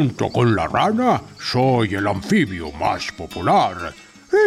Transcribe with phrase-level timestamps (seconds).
[0.00, 3.92] Junto con la rana, soy el anfibio más popular.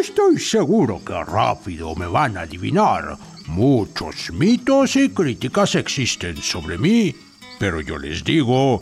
[0.01, 3.15] Estoy seguro que rápido me van a adivinar.
[3.45, 7.15] Muchos mitos y críticas existen sobre mí,
[7.59, 8.81] pero yo les digo,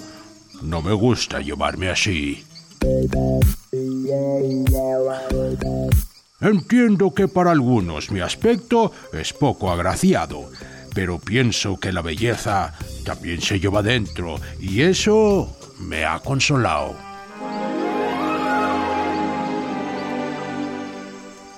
[0.61, 2.41] no me gusta llamarme así.
[6.39, 10.49] Entiendo que para algunos mi aspecto es poco agraciado,
[10.93, 12.73] pero pienso que la belleza
[13.05, 16.95] también se lleva dentro y eso me ha consolado.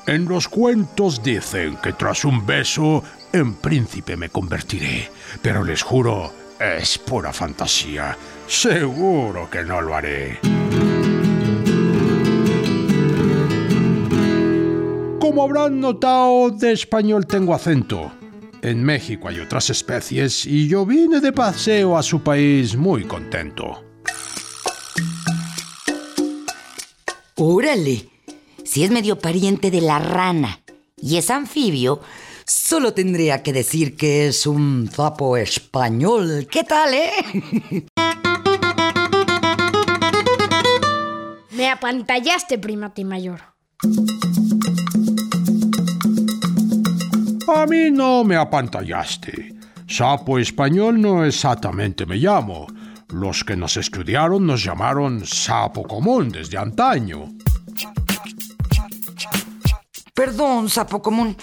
[0.05, 5.09] En los cuentos dicen que tras un beso en príncipe me convertiré,
[5.41, 8.17] pero les juro, es pura fantasía.
[8.45, 10.39] Seguro que no lo haré.
[15.19, 18.11] Como habrán notado, de español tengo acento.
[18.63, 23.83] En México hay otras especies y yo vine de paseo a su país muy contento.
[27.35, 28.07] Órale,
[28.63, 30.61] si es medio pariente de la rana
[30.95, 31.99] y es anfibio,
[32.45, 36.47] solo tendría que decir que es un sapo español.
[36.49, 37.11] ¿Qué tal, eh?
[41.51, 43.41] Me apantallaste, primate mayor.
[47.55, 49.53] A mí no me apantallaste.
[49.87, 52.65] Sapo español no exactamente me llamo.
[53.09, 57.31] Los que nos estudiaron nos llamaron sapo común desde antaño.
[60.15, 61.37] Perdón, sapo común.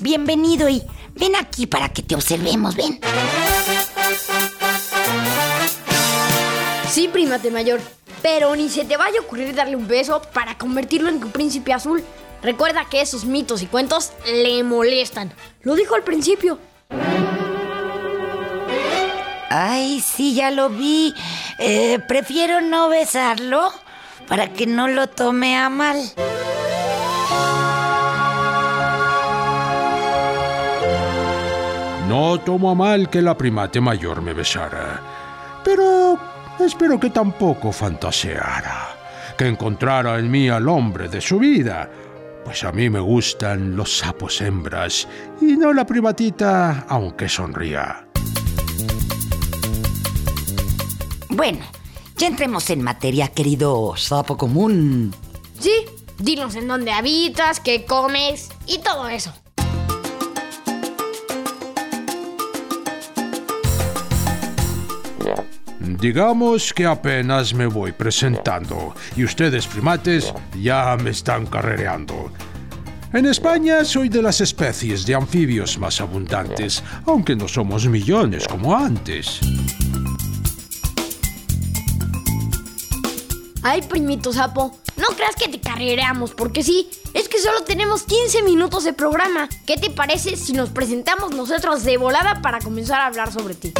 [0.00, 0.82] Bienvenido y
[1.16, 3.00] ven aquí para que te observemos, ven.
[6.88, 7.80] Sí, primate mayor.
[8.22, 11.72] Pero ni se te vaya a ocurrir darle un beso para convertirlo en tu príncipe
[11.72, 12.04] azul.
[12.42, 15.32] Recuerda que esos mitos y cuentos le molestan.
[15.62, 16.58] Lo dijo al principio.
[19.50, 21.14] Ay, sí, ya lo vi.
[21.58, 23.72] Eh, prefiero no besarlo
[24.28, 25.96] para que no lo tome a mal.
[32.08, 35.00] No tomo a mal que la primate mayor me besara,
[35.64, 36.18] pero
[36.60, 41.90] espero que tampoco fantaseara, que encontrara en mí al hombre de su vida,
[42.46, 45.08] pues a mí me gustan los sapos hembras
[45.40, 48.06] y no la primatita, aunque sonría.
[51.28, 51.64] Bueno,
[52.16, 55.12] ya entremos en materia, querido sapo común.
[55.58, 55.86] Sí,
[56.18, 59.34] dinos en dónde habitas, qué comes y todo eso.
[66.00, 72.30] Digamos que apenas me voy presentando y ustedes primates ya me están carrereando.
[73.12, 78.76] En España soy de las especies de anfibios más abundantes, aunque no somos millones como
[78.76, 79.40] antes.
[83.62, 88.42] Ay, primito sapo, no creas que te carrereamos, porque sí, es que solo tenemos 15
[88.42, 89.48] minutos de programa.
[89.64, 93.72] ¿Qué te parece si nos presentamos nosotros de volada para comenzar a hablar sobre ti?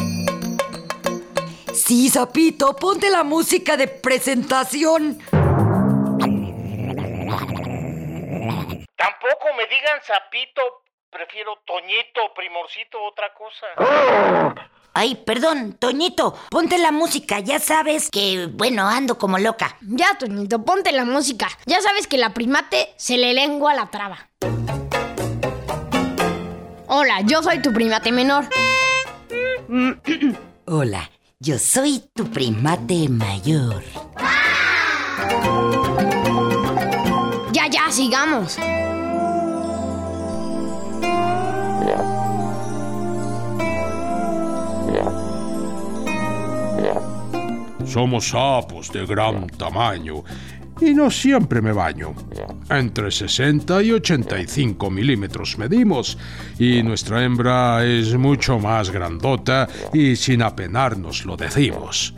[1.86, 5.20] Sí, sapito, ponte la música de presentación.
[8.96, 10.62] Tampoco me digan sapito,
[11.10, 13.66] prefiero Toñito, Primorcito, otra cosa.
[14.94, 17.38] Ay, perdón, Toñito, ponte la música.
[17.38, 19.76] Ya sabes que, bueno, ando como loca.
[19.82, 21.46] Ya, Toñito, ponte la música.
[21.66, 24.28] Ya sabes que la primate se le lengua la traba.
[26.88, 28.48] Hola, yo soy tu primate menor.
[30.66, 33.82] Hola, yo soy tu primate mayor.
[37.52, 38.56] Ya, ya, sigamos.
[47.84, 50.24] Somos sapos de gran tamaño
[50.80, 52.14] y no siempre me baño.
[52.68, 56.18] Entre 60 y 85 milímetros medimos
[56.58, 62.14] y nuestra hembra es mucho más grandota y sin apenarnos lo decimos.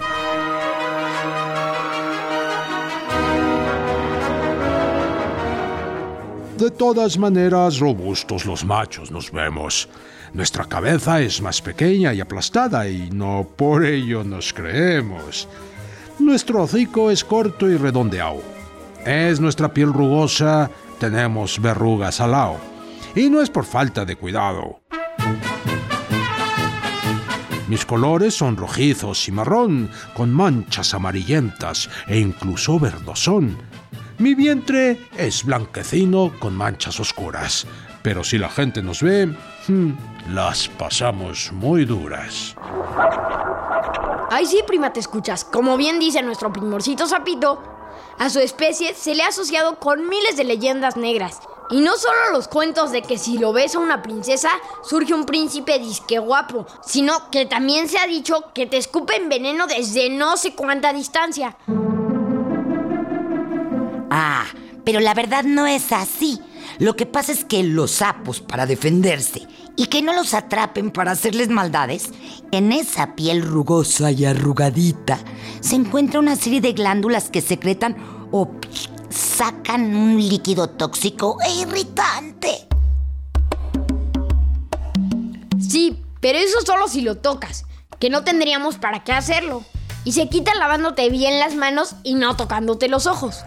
[6.58, 9.88] De todas maneras, robustos los machos nos vemos.
[10.32, 15.48] Nuestra cabeza es más pequeña y aplastada y no por ello nos creemos.
[16.18, 18.42] Nuestro hocico es corto y redondeado.
[19.04, 22.56] Es nuestra piel rugosa, tenemos verrugas al lado.
[23.14, 24.80] Y no es por falta de cuidado.
[27.68, 33.58] Mis colores son rojizos y marrón, con manchas amarillentas e incluso verdosón.
[34.18, 37.66] Mi vientre es blanquecino con manchas oscuras,
[38.02, 39.26] pero si la gente nos ve,
[39.68, 39.92] hmm,
[40.32, 42.56] las pasamos muy duras.
[44.30, 45.44] Ay, sí, prima, te escuchas.
[45.44, 47.62] Como bien dice nuestro primorcito sapito,
[48.18, 51.40] a su especie se le ha asociado con miles de leyendas negras.
[51.70, 54.50] Y no solo los cuentos de que si lo ves a una princesa
[54.82, 59.66] surge un príncipe disque guapo, sino que también se ha dicho que te escupen veneno
[59.66, 61.56] desde no sé cuánta distancia.
[64.10, 64.46] Ah,
[64.84, 66.40] pero la verdad no es así.
[66.78, 71.10] Lo que pasa es que los sapos, para defenderse y que no los atrapen para
[71.10, 72.10] hacerles maldades,
[72.52, 75.18] en esa piel rugosa y arrugadita
[75.60, 77.96] se encuentra una serie de glándulas que secretan
[78.30, 78.52] o
[79.10, 82.68] sacan un líquido tóxico e irritante.
[85.58, 87.64] Sí, pero eso solo si lo tocas,
[87.98, 89.64] que no tendríamos para qué hacerlo.
[90.04, 93.44] Y se quita lavándote bien las manos y no tocándote los ojos.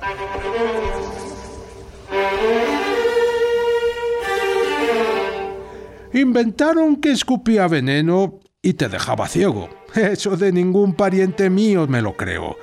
[6.13, 9.69] Inventaron que escupía veneno y te dejaba ciego.
[9.95, 12.57] Eso de ningún pariente mío me lo creo.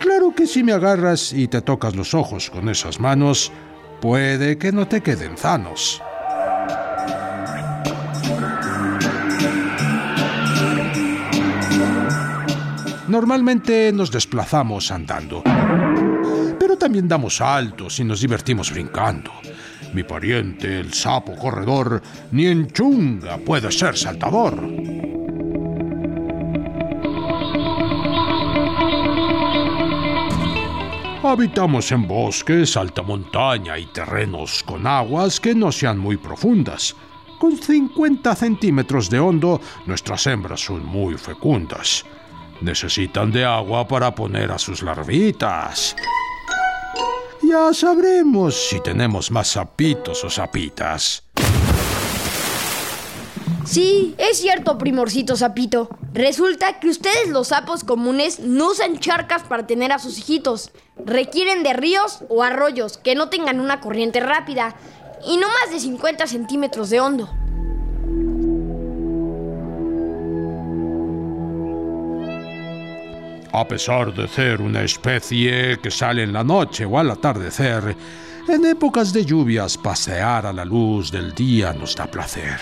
[0.00, 3.52] Claro que si me agarras y te tocas los ojos con esas manos,
[4.00, 6.00] puede que no te queden sanos.
[13.08, 15.42] Normalmente nos desplazamos andando,
[16.58, 19.32] pero también damos saltos y nos divertimos brincando.
[19.94, 24.58] Mi pariente, el sapo corredor, ni en chunga puede ser saltador.
[31.22, 36.94] Habitamos en bosques, alta montaña y terrenos con aguas que no sean muy profundas.
[37.38, 42.04] Con 50 centímetros de hondo, nuestras hembras son muy fecundas.
[42.60, 45.94] Necesitan de agua para poner a sus larvitas.
[47.42, 51.22] Ya sabremos si tenemos más sapitos o sapitas.
[53.64, 55.88] Sí, es cierto, primorcito sapito.
[56.14, 60.72] Resulta que ustedes los sapos comunes no usan charcas para tener a sus hijitos.
[61.04, 64.74] Requieren de ríos o arroyos que no tengan una corriente rápida
[65.26, 67.28] y no más de 50 centímetros de hondo.
[73.58, 77.96] A pesar de ser una especie que sale en la noche o al atardecer,
[78.46, 82.60] en épocas de lluvias pasear a la luz del día nos da placer.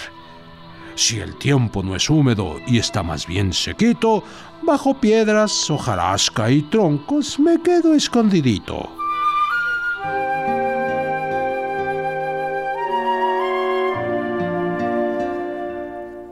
[0.95, 4.25] Si el tiempo no es húmedo y está más bien sequito,
[4.63, 8.89] bajo piedras, hojarasca y troncos me quedo escondidito.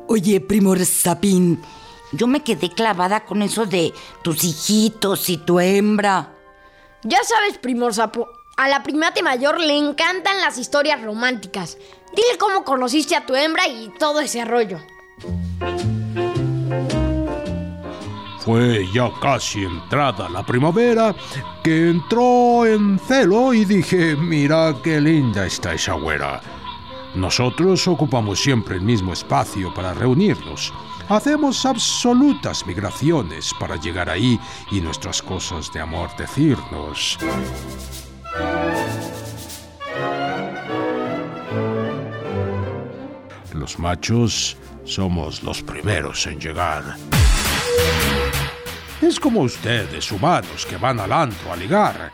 [0.09, 1.61] Oye, Primor Sapín,
[2.17, 6.33] yo me quedé clavada con eso de tus hijitos y tu hembra.
[7.03, 11.77] Ya sabes, primor sapo, a la primate mayor le encantan las historias románticas.
[12.15, 14.79] Dile cómo conociste a tu hembra y todo ese rollo.
[18.39, 21.15] Fue ya casi entrada la primavera
[21.63, 26.43] que entró en celo y dije, mira qué linda está esa güera.
[27.15, 30.73] Nosotros ocupamos siempre el mismo espacio para reunirnos.
[31.09, 37.19] Hacemos absolutas migraciones para llegar ahí y nuestras cosas de amor decirnos.
[43.53, 46.97] Los machos somos los primeros en llegar.
[49.03, 52.13] Es como ustedes, humanos, que van al antro a ligar.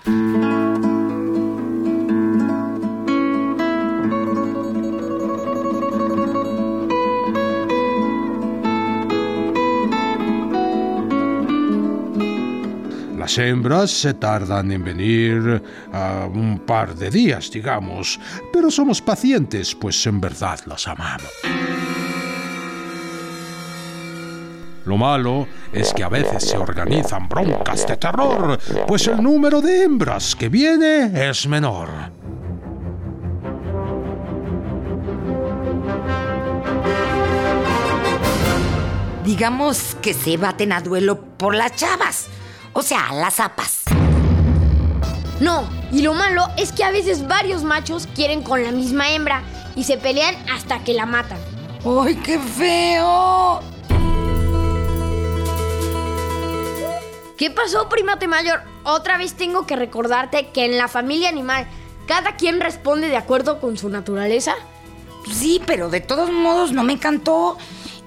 [13.30, 18.18] Las hembras se tardan en venir a un par de días, digamos,
[18.52, 21.30] pero somos pacientes, pues en verdad las amamos.
[24.84, 28.58] Lo malo es que a veces se organizan broncas de terror,
[28.88, 31.88] pues el número de hembras que viene es menor.
[39.24, 42.28] Digamos que se baten a duelo por las chavas,
[42.72, 43.82] o sea, las zapas.
[45.40, 49.42] No, Y lo malo es que a veces varios machos quieren con la misma hembra
[49.74, 51.38] y se pelean hasta que la matan.
[51.84, 53.60] ¡Ay, qué feo!
[57.36, 58.60] ¿Qué pasó, primate mayor?
[58.84, 61.66] Otra vez tengo que recordarte que en la familia animal
[62.06, 64.54] cada quien responde de acuerdo con su naturaleza.
[65.32, 67.56] Sí, pero de todos modos no me encantó.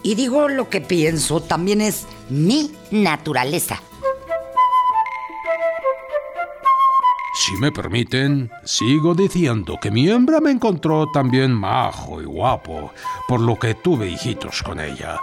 [0.04, 3.82] Y digo lo que pienso, también es mi naturaleza.
[7.46, 12.94] Si me permiten, sigo diciendo que mi hembra me encontró también majo y guapo,
[13.28, 15.20] por lo que tuve hijitos con ella.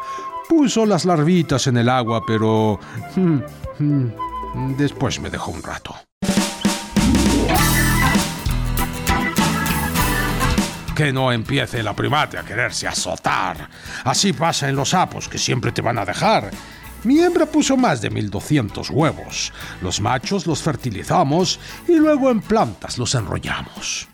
[0.47, 2.79] Puso las larvitas en el agua, pero...
[3.17, 3.39] mm,
[3.79, 5.95] mm, después me dejó un rato.
[10.95, 13.71] Que no empiece la primate a quererse azotar.
[14.05, 16.50] Así pasa en los sapos, que siempre te van a dejar.
[17.04, 19.52] Mi hembra puso más de 1200 huevos.
[19.80, 24.09] Los machos los fertilizamos y luego en plantas los enrollamos.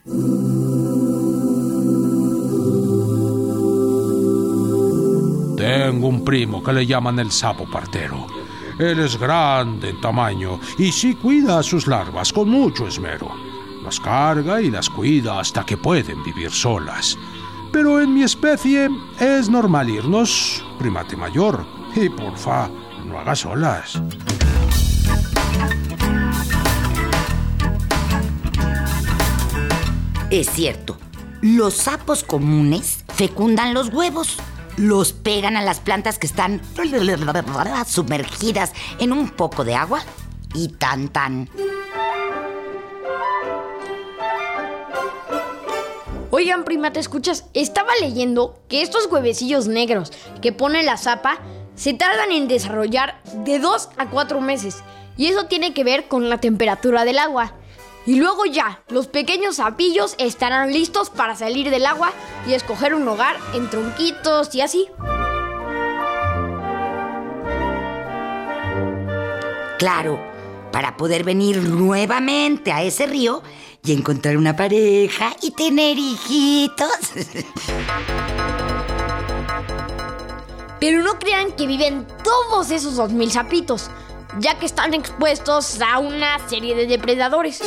[5.56, 8.26] Tengo un primo que le llaman el sapo partero.
[8.78, 13.30] Él es grande en tamaño y sí cuida a sus larvas con mucho esmero.
[13.82, 17.16] Las carga y las cuida hasta que pueden vivir solas.
[17.72, 18.88] Pero en mi especie
[19.18, 21.75] es normal irnos, primate mayor.
[21.98, 22.68] Y porfa,
[23.06, 23.98] no hagas olas.
[30.28, 30.98] Es cierto,
[31.40, 34.36] los sapos comunes fecundan los huevos.
[34.76, 36.60] Los pegan a las plantas que están
[37.86, 40.02] sumergidas en un poco de agua
[40.52, 41.48] y tan tan.
[46.30, 47.46] Oigan, prima, ¿te escuchas?
[47.54, 50.12] Estaba leyendo que estos huevecillos negros
[50.42, 51.40] que pone la zapa
[51.76, 54.82] se tardan en desarrollar de 2 a 4 meses.
[55.16, 57.52] Y eso tiene que ver con la temperatura del agua.
[58.06, 62.12] Y luego ya, los pequeños sapillos estarán listos para salir del agua
[62.48, 64.86] y escoger un hogar en tronquitos y así.
[69.78, 70.20] Claro,
[70.72, 73.42] para poder venir nuevamente a ese río
[73.84, 77.12] y encontrar una pareja y tener hijitos.
[80.80, 83.90] Pero no crean que viven todos esos 2000 sapitos,
[84.38, 87.62] ya que están expuestos a una serie de depredadores.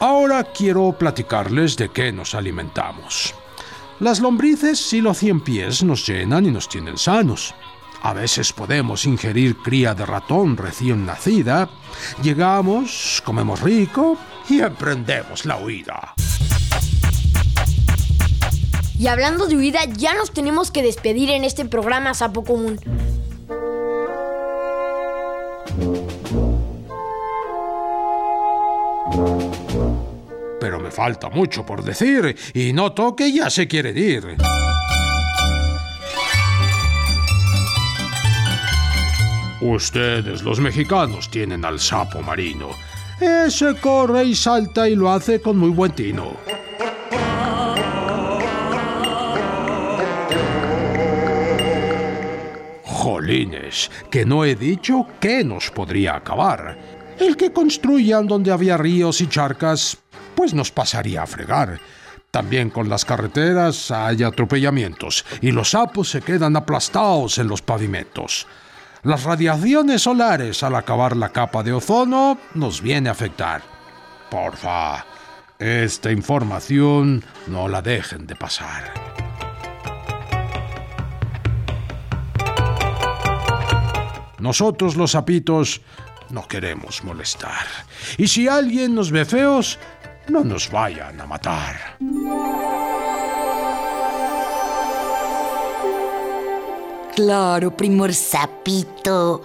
[0.00, 3.34] Ahora quiero platicarles de qué nos alimentamos.
[4.00, 7.54] Las lombrices y los cien pies nos llenan y nos tienen sanos.
[8.02, 11.70] A veces podemos ingerir cría de ratón recién nacida.
[12.20, 14.18] Llegamos, comemos rico
[14.48, 16.14] y emprendemos la huida.
[18.98, 22.80] Y hablando de huida, ya nos tenemos que despedir en este programa Sapo Común.
[30.60, 34.36] Pero me falta mucho por decir y noto que ya se quieren ir.
[39.62, 42.70] Ustedes, los mexicanos, tienen al sapo marino.
[43.20, 46.36] Ese corre y salta y lo hace con muy buen tino.
[52.82, 56.76] Jolines, que no he dicho que nos podría acabar.
[57.20, 59.96] El que construyan donde había ríos y charcas,
[60.34, 61.78] pues nos pasaría a fregar.
[62.32, 68.48] También con las carreteras hay atropellamientos y los sapos se quedan aplastados en los pavimentos.
[69.04, 73.60] Las radiaciones solares al acabar la capa de ozono nos viene a afectar.
[74.30, 75.04] Porfa,
[75.58, 78.92] esta información no la dejen de pasar.
[84.38, 85.80] Nosotros los sapitos
[86.30, 87.66] no queremos molestar.
[88.18, 89.80] Y si alguien nos ve feos,
[90.28, 91.98] no nos vayan a matar.
[97.14, 99.42] Claro, primor sapito,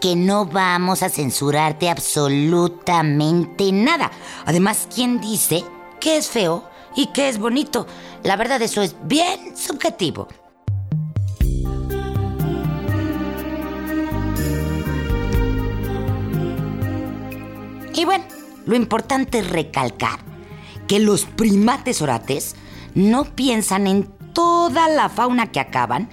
[0.00, 4.10] que no vamos a censurarte absolutamente nada.
[4.46, 5.62] Además, ¿quién dice
[6.00, 6.64] que es feo
[6.96, 7.86] y que es bonito?
[8.22, 10.28] La verdad, eso es bien subjetivo.
[17.94, 18.24] Y bueno,
[18.64, 20.20] lo importante es recalcar
[20.88, 22.56] que los primates orates
[22.94, 26.08] no piensan en toda la fauna que acaban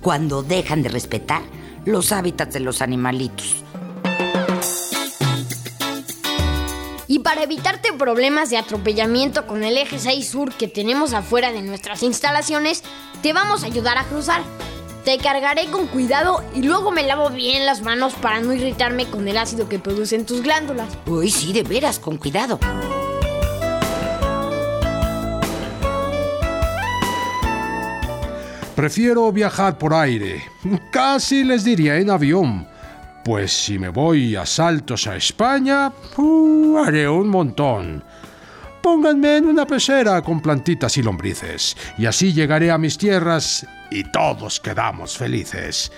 [0.00, 1.42] cuando dejan de respetar
[1.84, 3.56] los hábitats de los animalitos.
[7.06, 11.60] Y para evitarte problemas de atropellamiento con el eje 6 sur que tenemos afuera de
[11.60, 12.84] nuestras instalaciones,
[13.20, 14.42] te vamos a ayudar a cruzar.
[15.04, 19.26] Te cargaré con cuidado y luego me lavo bien las manos para no irritarme con
[19.26, 20.88] el ácido que producen tus glándulas.
[21.06, 22.60] Uy, sí, de veras, con cuidado.
[28.80, 30.42] Prefiero viajar por aire,
[30.90, 32.66] casi les diría en avión.
[33.22, 38.02] Pues si me voy a saltos a España, uh, haré un montón.
[38.80, 44.04] Pónganme en una pecera con plantitas y lombrices, y así llegaré a mis tierras y
[44.04, 45.92] todos quedamos felices.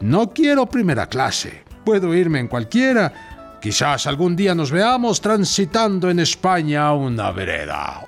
[0.00, 3.58] No quiero primera clase, puedo irme en cualquiera.
[3.62, 8.04] Quizás algún día nos veamos transitando en España una vereda.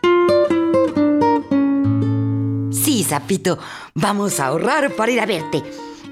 [2.89, 3.59] Sí, Zapito,
[4.00, 5.62] vamos a ahorrar para ir a verte.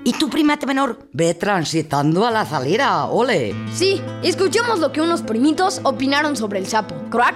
[0.04, 3.54] Y tu primate menor, ve transitando a la salida, ole.
[3.72, 6.94] Sí, escuchemos lo que unos primitos opinaron sobre el sapo.
[7.10, 7.34] ¿Crack?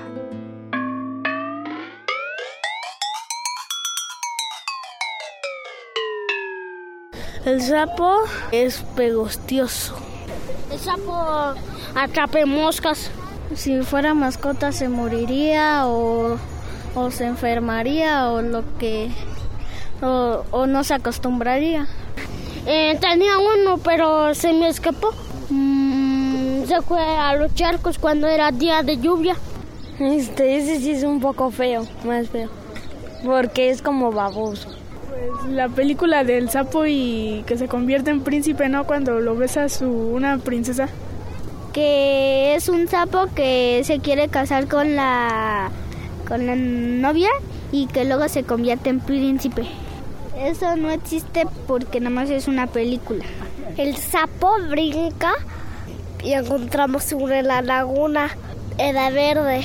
[7.44, 8.20] El sapo
[8.52, 9.96] es pegostioso.
[10.70, 11.54] El sapo
[11.96, 13.10] atrape moscas.
[13.54, 16.38] Si fuera mascota se moriría o,
[16.94, 19.10] o se enfermaría o lo que...
[20.02, 21.86] o, o no se acostumbraría.
[22.66, 25.10] Eh, tenía uno, pero se me escapó.
[25.48, 29.34] Mm, se fue a los charcos cuando era día de lluvia.
[29.98, 32.48] Este, ese sí es un poco feo, más feo.
[33.24, 34.68] Porque es como baboso.
[35.08, 38.84] Pues la película del sapo y que se convierte en príncipe, ¿no?
[38.84, 40.88] Cuando lo besa su una princesa.
[41.72, 45.70] Que es un sapo que se quiere casar con la
[46.26, 47.30] con la novia
[47.72, 49.66] y que luego se convierte en príncipe.
[50.36, 53.24] Eso no existe porque nada más es una película.
[53.76, 55.32] El sapo brinca
[56.22, 58.30] y encontramos sobre la laguna.
[58.78, 59.62] Era verde.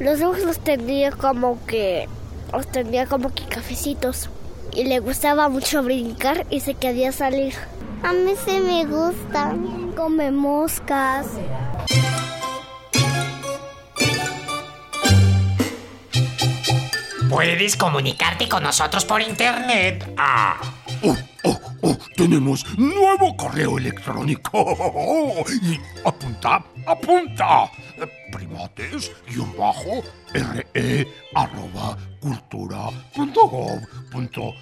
[0.00, 2.08] Los ojos los tenía como que
[2.52, 4.30] los tenía como que cafecitos
[4.74, 7.54] y le gustaba mucho brincar y se quería salir.
[8.02, 9.54] A mí sí me gusta.
[9.96, 11.26] Come moscas.
[17.28, 20.14] Puedes comunicarte con nosotros por internet.
[20.16, 20.58] Ah.
[21.02, 25.44] Oh, oh, oh, tenemos nuevo correo electrónico.
[25.62, 27.70] Y apunta, apunta.
[28.32, 34.54] Primates, guion bajo, re, arroba, cultura, punto gov, punto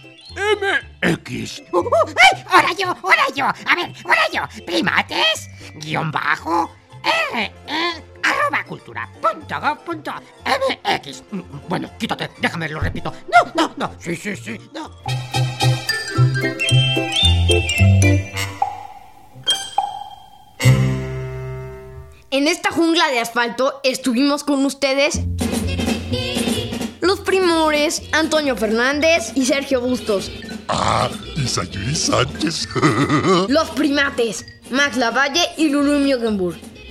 [1.02, 1.62] mx.
[1.72, 2.44] Uh, uh, ¡Ay!
[2.48, 2.88] ¡Ahora yo!
[3.02, 3.44] ¡Ahora yo!
[3.46, 4.64] A ver, ahora yo.
[4.64, 6.70] Primates, guion bajo,
[7.32, 7.52] re,
[8.46, 10.12] arroba cultura, punto gov, punto
[10.44, 11.22] mx.
[11.30, 13.12] Mm, Bueno, quítate, déjame, lo repito.
[13.32, 13.92] No, no, no.
[13.98, 14.90] Sí, sí, sí, no.
[22.30, 25.20] En esta jungla de asfalto estuvimos con ustedes
[27.00, 30.30] los primores Antonio Fernández y Sergio Bustos.
[30.68, 32.68] Ah, y Sayuri Sánchez.
[33.48, 36.56] Los primates Max Lavalle y Lulu Miogenburg.